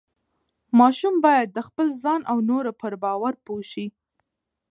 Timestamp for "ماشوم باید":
0.79-1.47